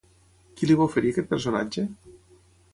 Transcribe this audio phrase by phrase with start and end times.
[0.61, 1.87] Qui li va oferir aquest personatge?